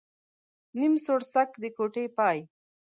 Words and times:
نيم 0.79 0.93
سوړسک، 1.05 1.49
د 1.61 1.63
کوټې 1.77 2.05
پاى. 2.17 2.37